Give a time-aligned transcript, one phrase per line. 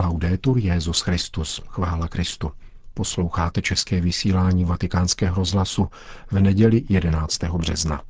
[0.00, 2.52] Laudetur Jezus Christus, chvála Kristu.
[2.94, 5.88] Posloucháte české vysílání Vatikánského rozhlasu
[6.30, 7.38] v neděli 11.
[7.44, 8.02] března.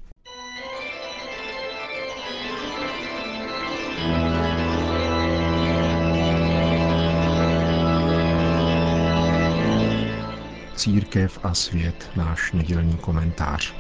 [10.77, 13.75] Církev a svět, náš nedělní komentář.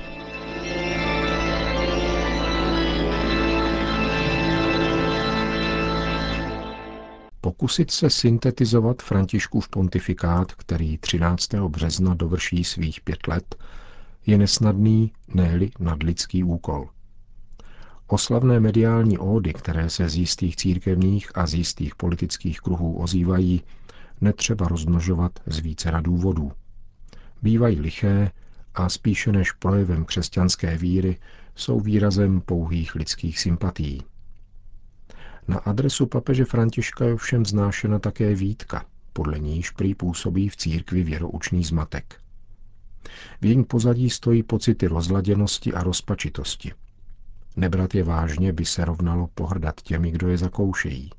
[7.61, 11.54] Pokusit se syntetizovat Františkův pontifikát, který 13.
[11.54, 13.54] března dovrší svých pět let,
[14.26, 16.88] je nesnadný, ne nadlidský úkol.
[18.07, 23.63] Oslavné mediální ódy, které se z jistých církevních a z jistých politických kruhů ozývají,
[24.21, 26.52] netřeba rozmnožovat z více důvodů.
[27.43, 28.30] Bývají liché
[28.74, 31.18] a spíše než projevem křesťanské víry
[31.54, 34.02] jsou výrazem pouhých lidských sympatií.
[35.50, 41.02] Na adresu papeže Františka je všem znášena také výtka, podle níž prý působí v církvi
[41.02, 42.20] věroučný zmatek.
[43.41, 46.72] V jejím pozadí stojí pocity rozladěnosti a rozpačitosti.
[47.56, 51.11] Nebrat je vážně by se rovnalo pohrdat těmi, kdo je zakoušejí.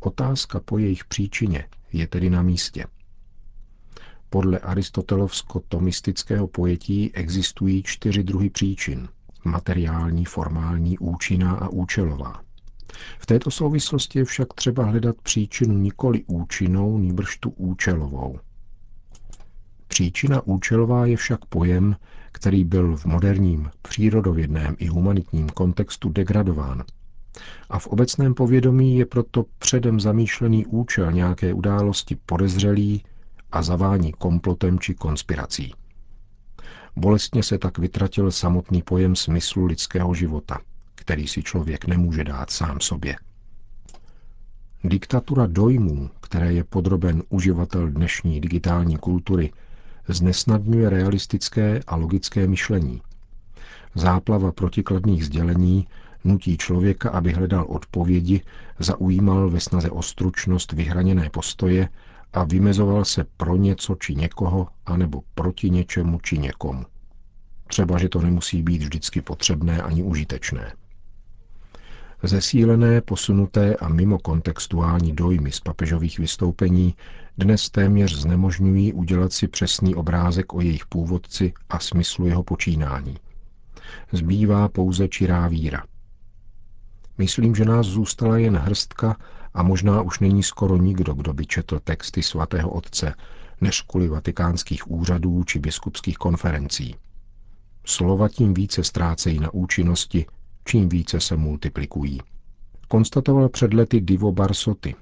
[0.00, 2.84] Otázka po jejich příčině je tedy na místě.
[4.30, 9.08] Podle aristotelovsko-tomistického pojetí existují čtyři druhy příčin.
[9.44, 12.47] Materiální, formální, účinná a účelová.
[13.18, 18.38] V této souvislosti je však třeba hledat příčinu nikoli účinnou, nýbrž tu účelovou.
[19.88, 21.96] Příčina účelová je však pojem,
[22.32, 26.84] který byl v moderním, přírodovědném i humanitním kontextu degradován.
[27.70, 33.02] A v obecném povědomí je proto předem zamýšlený účel nějaké události podezřelý
[33.52, 35.74] a zavání komplotem či konspirací.
[36.96, 40.60] Bolestně se tak vytratil samotný pojem smyslu lidského života–
[41.08, 43.16] který si člověk nemůže dát sám sobě.
[44.84, 49.52] Diktatura dojmů, které je podroben uživatel dnešní digitální kultury,
[50.08, 53.02] znesnadňuje realistické a logické myšlení.
[53.94, 55.86] Záplava protikladných sdělení
[56.24, 58.40] nutí člověka, aby hledal odpovědi,
[58.78, 61.88] zaujímal ve snaze o stručnost vyhraněné postoje
[62.32, 66.84] a vymezoval se pro něco či někoho, anebo proti něčemu či někomu.
[67.66, 70.72] Třeba, že to nemusí být vždycky potřebné ani užitečné.
[72.22, 76.94] Zesílené, posunuté a mimo kontextuální dojmy z papežových vystoupení
[77.38, 83.16] dnes téměř znemožňují udělat si přesný obrázek o jejich původci a smyslu jeho počínání.
[84.12, 85.84] Zbývá pouze čirá víra.
[87.18, 89.16] Myslím, že nás zůstala jen hrstka
[89.54, 93.14] a možná už není skoro nikdo, kdo by četl texty svatého otce,
[93.60, 96.96] než kvůli vatikánských úřadů či biskupských konferencí.
[97.84, 100.26] Slova tím více ztrácejí na účinnosti
[100.68, 102.20] čím více se multiplikují.
[102.88, 104.94] Konstatoval před lety Divo Barsotti.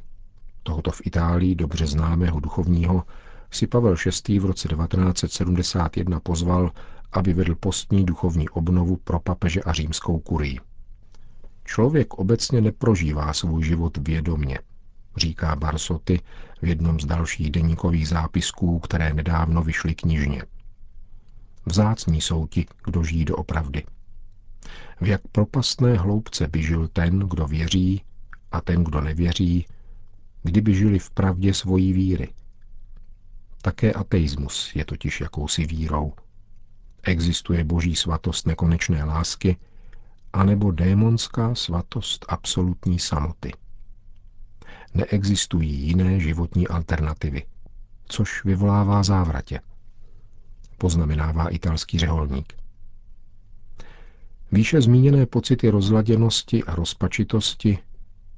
[0.62, 3.03] Tohoto v Itálii dobře známého duchovního
[3.50, 3.94] si Pavel
[4.28, 4.38] VI.
[4.38, 6.71] v roce 1971 pozval,
[7.12, 10.59] aby vedl postní duchovní obnovu pro papeže a římskou kurii.
[11.65, 14.59] Člověk obecně neprožívá svůj život vědomně,
[15.16, 16.21] říká Barsoty
[16.62, 20.43] v jednom z dalších deníkových zápisků, které nedávno vyšly knižně.
[21.66, 23.82] Vzácní jsou ti, kdo žijí do opravdy
[25.00, 28.03] v jak propastné hloubce by žil ten, kdo věří
[28.53, 29.66] a ten, kdo nevěří,
[30.43, 32.32] kdyby žili v pravdě svojí víry.
[33.62, 36.12] Také ateismus je totiž jakousi vírou.
[37.03, 39.56] Existuje boží svatost nekonečné lásky,
[40.32, 43.53] anebo démonská svatost absolutní samoty.
[44.94, 47.43] Neexistují jiné životní alternativy,
[48.09, 49.60] což vyvolává závratě.
[50.78, 52.66] Poznamenává italský řeholník.
[54.52, 57.78] Výše zmíněné pocity rozladěnosti a rozpačitosti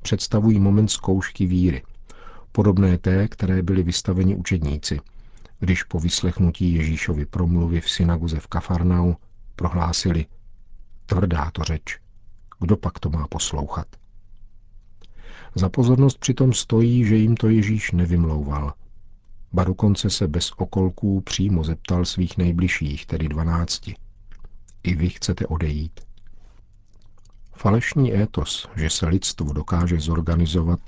[0.02, 1.82] představují moment zkoušky víry,
[2.52, 5.00] podobné té, které byly vystaveni učedníci,
[5.58, 9.14] když po vyslechnutí Ježíšovy promluvy v synaguze v Kafarnau
[9.56, 10.26] prohlásili
[11.06, 11.98] tvrdá to řeč,
[12.60, 13.86] kdo pak to má poslouchat.
[15.54, 18.72] Za pozornost přitom stojí, že jim to Ježíš nevymlouval.
[19.52, 23.94] Ba dokonce se bez okolků přímo zeptal svých nejbližších, tedy dvanácti–
[24.88, 26.00] i vy chcete odejít.
[27.56, 30.80] Falešný étos, že se lidstvo dokáže zorganizovat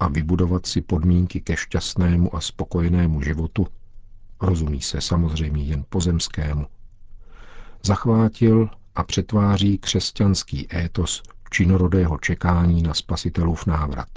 [0.00, 3.66] a vybudovat si podmínky ke šťastnému a spokojenému životu,
[4.40, 6.66] rozumí se samozřejmě jen pozemskému,
[7.82, 14.08] zachvátil a přetváří křesťanský étos činorodého čekání na spasitelův návrat.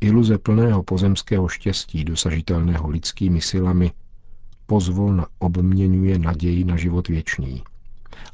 [0.00, 3.92] Iluze plného pozemského štěstí dosažitelného lidskými silami
[4.66, 7.62] pozvolna obměňuje naději na život věčný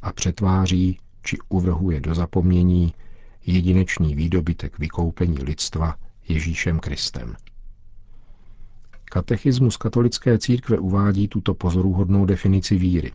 [0.01, 2.93] a přetváří či uvrhuje do zapomnění
[3.45, 5.95] jedinečný výdobytek vykoupení lidstva
[6.27, 7.35] Ježíšem Kristem.
[9.05, 13.11] Katechismus katolické církve uvádí tuto pozoruhodnou definici víry.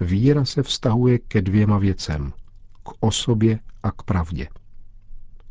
[0.00, 2.32] Víra se vztahuje ke dvěma věcem.
[2.82, 4.48] K osobě a k pravdě.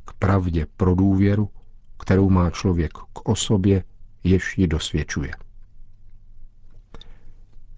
[0.05, 1.49] K pravdě pro důvěru,
[1.99, 3.83] kterou má člověk k osobě,
[4.23, 5.31] jež ji dosvědčuje.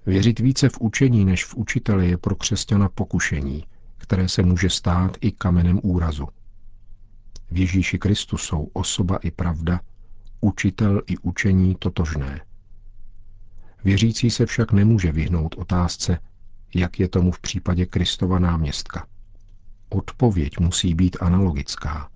[0.06, 3.66] Věřit více v učení než v učitele je pro křesťana pokušení,
[3.98, 6.28] které se může stát i kamenem úrazu.
[7.52, 9.82] V Ježíši Kristu jsou osoba i pravda,
[10.42, 12.42] učitel i učení totožné.
[13.84, 16.20] Věřící se však nemůže vyhnout otázce,
[16.76, 19.08] jak je tomu v případě Kristova náměstka.
[19.90, 22.10] Odpověď musí být analogická,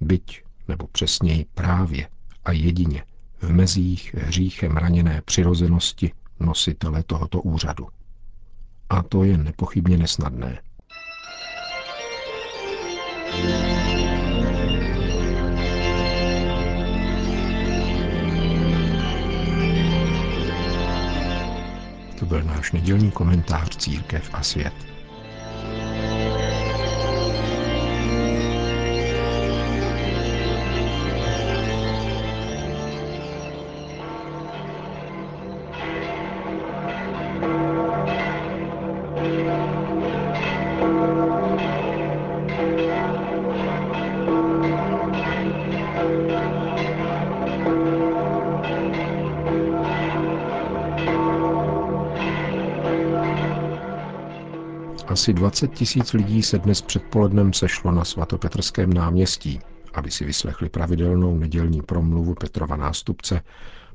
[0.00, 2.08] byť, nebo přesněji právě
[2.44, 3.04] a jedině
[3.38, 7.88] v mezích hříchem raněné přirozenosti nositele tohoto úřadu.
[8.88, 10.62] A to je nepochybně nesnadné.
[22.18, 24.95] To byl náš nedělní komentář Církev a svět.
[55.16, 59.60] Asi 20 tisíc lidí se dnes předpolednem sešlo na svatopetrském náměstí,
[59.94, 63.40] aby si vyslechli pravidelnou nedělní promluvu Petrova nástupce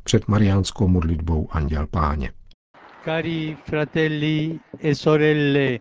[0.03, 2.31] před mariánskou modlitbou Anděl Páně.
[3.05, 5.79] Cari fratelli e sorelle,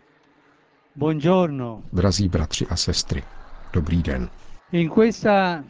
[1.00, 1.82] buongiorno.
[1.92, 3.22] Drazí bratři a sestry,
[3.72, 4.30] dobrý den.
[4.72, 5.64] In questa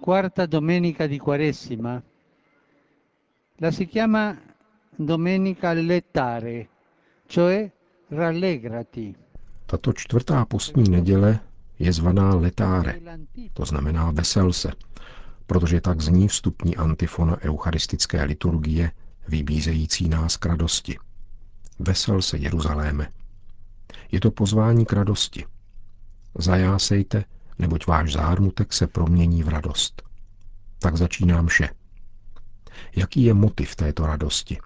[0.00, 2.02] quarta domenica di Quaresima
[3.56, 4.36] la si chiama
[4.96, 6.68] Domenica Lettare,
[7.26, 7.70] cioè
[8.10, 9.14] rallegrati.
[9.66, 11.40] Tato čtvrtá postní neděle
[11.78, 13.00] je zvaná letáre,
[13.52, 14.72] to znamená vesel se,
[15.46, 18.90] protože tak zní vstupní antifona eucharistické liturgie,
[19.28, 20.96] vybízející nás k radosti.
[21.78, 23.08] Vesel se Jeruzaléme.
[24.12, 25.44] Je to pozvání k radosti.
[26.38, 27.24] Zajásejte,
[27.58, 30.02] neboť váš zármutek se promění v radost.
[30.78, 31.68] Tak začínám vše.
[32.96, 34.58] Jaký je motiv této radosti?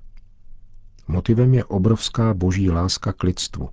[1.08, 3.70] Motivem je obrovská boží láska k lidstvu,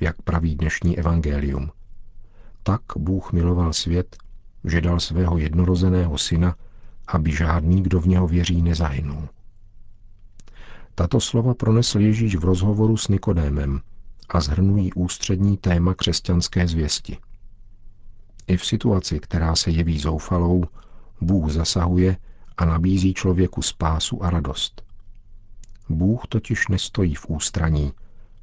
[0.00, 1.70] jak praví dnešní evangelium.
[2.62, 4.16] Tak Bůh miloval svět,
[4.64, 6.56] že dal svého jednorozeného syna,
[7.06, 9.28] aby žádný, kdo v něho věří, nezahynul.
[10.94, 13.80] Tato slova pronesl Ježíš v rozhovoru s Nikodémem
[14.28, 17.18] a zhrnují ústřední téma křesťanské zvěsti.
[18.46, 20.64] I v situaci, která se jeví zoufalou,
[21.20, 22.16] Bůh zasahuje
[22.56, 24.82] a nabízí člověku spásu a radost.
[25.88, 27.92] Bůh totiž nestojí v ústraní,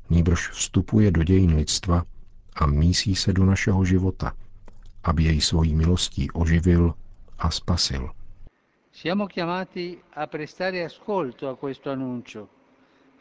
[0.10, 2.04] nýbrž vstupuje do dějin lidstva
[2.56, 4.34] a mísí se do našeho života,
[5.04, 6.94] aby jej svojí milostí oživil
[7.40, 8.10] a spasil.
[8.92, 12.48] Siamo chiamati a prestare ascolto a questo annuncio,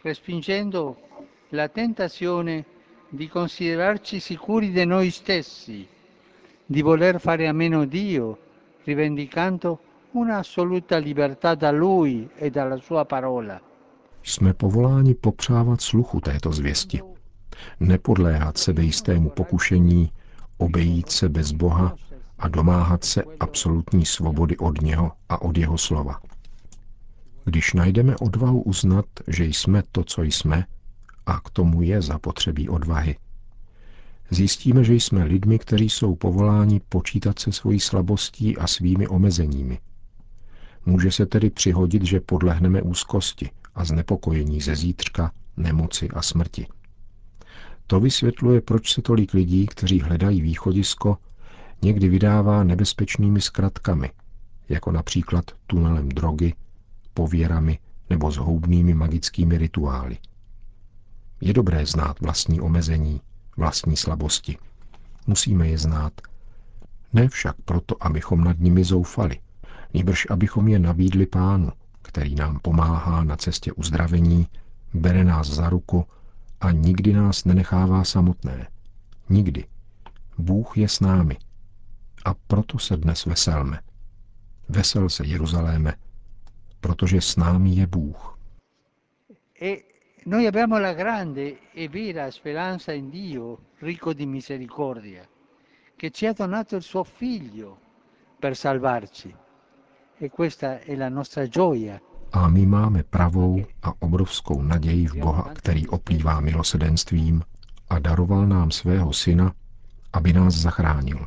[0.05, 0.96] respingendo
[1.55, 2.65] la tentazione
[3.09, 5.87] di considerarci sicuri di noi stessi,
[6.67, 8.39] di voler fare a meno Dio,
[8.85, 9.79] rivendicando
[10.12, 13.61] una assoluta libertà da Lui e dalla Sua parola.
[14.23, 17.00] Jsme povoláni popřávat sluchu této zvěsti,
[17.81, 20.11] nepodléhat sebejistému pokušení,
[20.59, 21.97] obejít se bez Boha
[22.38, 26.21] a domáhat se absolutní svobody od něho a od jeho slova.
[27.45, 30.64] Když najdeme odvahu uznat, že jsme to, co jsme,
[31.26, 33.16] a k tomu je zapotřebí odvahy,
[34.31, 39.78] zjistíme, že jsme lidmi, kteří jsou povoláni počítat se svojí slabostí a svými omezeními.
[40.87, 46.66] Může se tedy přihodit, že podlehneme úzkosti a znepokojení ze zítřka, nemoci a smrti.
[47.87, 51.19] To vysvětluje, proč se tolik lidí, kteří hledají východisko,
[51.83, 54.11] někdy vydává nebezpečnými zkratkami,
[54.69, 56.54] jako například tunelem drogy,
[57.14, 57.78] pověrami
[58.11, 60.19] nebo zhoubnými magickými rituály.
[61.45, 63.21] Je dobré znát vlastní omezení,
[63.57, 64.59] vlastní slabosti.
[65.27, 66.13] Musíme je znát.
[67.13, 69.39] Ne však proto, abychom nad nimi zoufali,
[69.95, 71.73] nýbrž abychom je nabídli pánu,
[72.03, 74.49] který nám pomáhá na cestě uzdravení,
[74.95, 76.07] bere nás za ruku
[76.61, 78.69] a nikdy nás nenechává samotné.
[79.29, 79.65] Nikdy.
[80.39, 81.37] Bůh je s námi.
[82.25, 83.81] A proto se dnes veselme.
[84.69, 85.95] Vesel se Jeruzaléme,
[86.81, 88.39] protože s námi je Bůh.
[90.25, 95.26] Noi abbiamo la grande e vera speranza in Dio, ricco di misericordia,
[95.97, 97.78] che ci ha donato il suo figlio
[98.38, 99.35] per salvarci.
[100.16, 102.00] E questa è la nostra gioia.
[102.31, 107.43] A my máme pravou a obrovskou naději v Boha, který oplývá milosedenstvím
[107.88, 109.54] a daroval nám svého syna,
[110.12, 111.26] aby nás zachránil.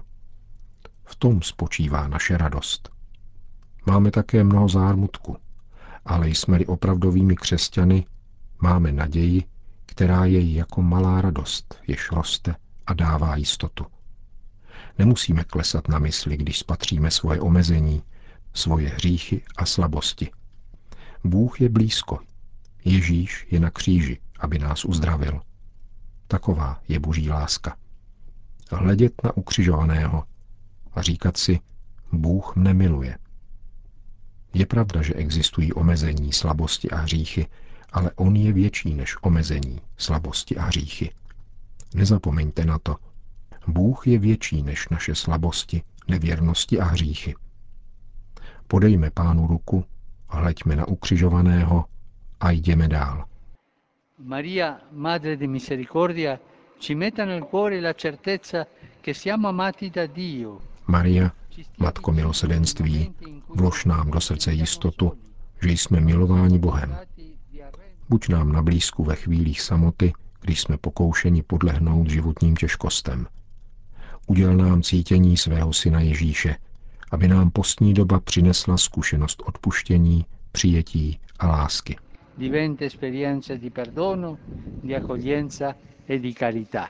[1.03, 2.89] V tom spočívá naše radost.
[3.85, 5.37] Máme také mnoho zármutku,
[6.05, 8.05] ale jsme-li opravdovými křesťany,
[8.59, 9.43] máme naději,
[9.85, 12.55] která je jako malá radost, jež roste
[12.87, 13.85] a dává jistotu.
[14.99, 18.03] Nemusíme klesat na mysli, když spatříme svoje omezení,
[18.53, 20.31] svoje hříchy a slabosti.
[21.23, 22.19] Bůh je blízko.
[22.85, 25.41] Ježíš je na kříži, aby nás uzdravil.
[26.27, 27.77] Taková je boží láska.
[28.71, 30.23] Hledět na ukřižovaného
[30.93, 31.59] a říkat si,
[32.11, 33.17] Bůh mne miluje.
[34.53, 37.47] Je pravda, že existují omezení, slabosti a hříchy,
[37.93, 41.11] ale On je větší než omezení, slabosti a hříchy.
[41.95, 42.95] Nezapomeňte na to.
[43.67, 47.35] Bůh je větší než naše slabosti, nevěrnosti a hříchy.
[48.67, 49.85] Podejme pánu ruku,
[50.29, 51.85] hleďme na ukřižovaného
[52.39, 53.25] a jdeme dál.
[54.19, 56.39] Maria, Madre di Misericordia,
[56.79, 58.65] ci metta nel cuore la certezza
[59.01, 60.59] che siamo amati da Dio.
[60.87, 61.31] Maria,
[61.77, 63.13] Matko milosedenství,
[63.49, 65.17] vlož nám do srdce jistotu,
[65.61, 66.97] že jsme milováni Bohem.
[68.09, 73.27] Buď nám na blízku ve chvílích samoty, když jsme pokoušeni podlehnout životním těžkostem.
[74.27, 76.55] Uděl nám cítění svého syna Ježíše,
[77.11, 81.97] aby nám postní doba přinesla zkušenost odpuštění, přijetí a lásky.
[82.37, 84.37] Diventa esperienza di perdono,
[84.83, 85.75] di accoglienza
[86.09, 86.89] e di carità.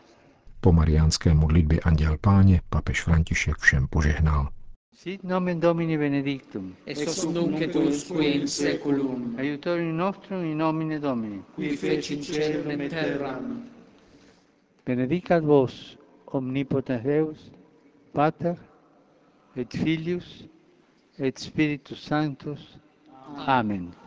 [0.61, 4.49] Po mariánské modlitbě Anděl Páně papež František všem požehnal.
[4.97, 6.75] Sit nomen Domini benedictum.
[6.87, 11.43] ex hoc nunc et usque in seculum, Aiutorium nostrum in nomine Domini.
[11.53, 13.69] qui feci celum et terram,
[14.83, 15.97] Benedicat vos,
[16.33, 17.51] omnipotens Deus,
[18.11, 18.55] Pater,
[19.55, 20.47] et Filius,
[21.19, 22.79] et Spiritus Sanctus.
[23.45, 23.91] Amen.
[23.91, 24.06] Letatus